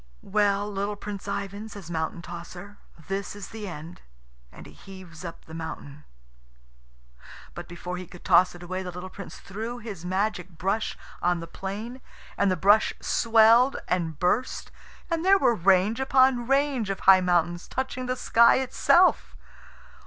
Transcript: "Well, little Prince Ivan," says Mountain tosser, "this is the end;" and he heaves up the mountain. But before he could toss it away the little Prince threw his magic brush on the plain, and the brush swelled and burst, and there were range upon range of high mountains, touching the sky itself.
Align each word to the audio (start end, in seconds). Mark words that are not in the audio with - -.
"Well, 0.23 0.67
little 0.67 0.95
Prince 0.95 1.27
Ivan," 1.27 1.69
says 1.69 1.91
Mountain 1.91 2.23
tosser, 2.23 2.77
"this 3.07 3.35
is 3.35 3.49
the 3.49 3.67
end;" 3.67 4.01
and 4.51 4.65
he 4.65 4.71
heaves 4.73 5.23
up 5.23 5.45
the 5.45 5.53
mountain. 5.53 6.05
But 7.53 7.67
before 7.67 7.97
he 7.97 8.07
could 8.07 8.25
toss 8.25 8.55
it 8.55 8.63
away 8.63 8.81
the 8.81 8.89
little 8.89 9.11
Prince 9.11 9.37
threw 9.39 9.77
his 9.77 10.03
magic 10.03 10.49
brush 10.57 10.97
on 11.21 11.39
the 11.39 11.45
plain, 11.45 12.01
and 12.35 12.49
the 12.49 12.57
brush 12.57 12.93
swelled 12.99 13.75
and 13.87 14.17
burst, 14.17 14.71
and 15.11 15.23
there 15.23 15.37
were 15.37 15.53
range 15.53 15.99
upon 15.99 16.47
range 16.47 16.89
of 16.89 17.01
high 17.01 17.21
mountains, 17.21 17.67
touching 17.67 18.07
the 18.07 18.15
sky 18.15 18.55
itself. 18.55 19.35